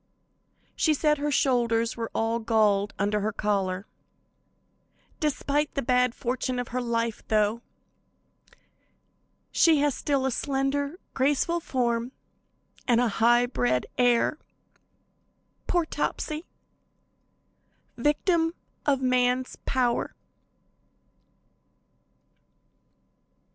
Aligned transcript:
She 0.75 0.95
said 0.95 1.19
her 1.19 1.29
shoulders 1.29 1.95
were 1.95 2.09
all 2.15 2.39
galled 2.39 2.91
under 2.97 3.19
her 3.19 3.31
collar. 3.31 3.85
Despite 5.19 5.75
the 5.75 5.83
bad 5.83 6.15
fortune 6.15 6.57
of 6.57 6.69
her 6.69 6.81
life, 6.81 7.21
though, 7.27 7.61
she 9.51 9.77
has 9.81 9.93
still 9.93 10.25
a 10.25 10.31
slender, 10.31 10.99
graceful 11.13 11.59
form 11.59 12.13
and 12.87 12.99
a 12.99 13.09
high 13.09 13.45
bred 13.45 13.85
air. 13.95 14.39
Poor 15.67 15.85
Topsy! 15.85 16.47
Victim 17.95 18.55
of 18.87 19.03
man's 19.03 19.55
power! 19.67 20.15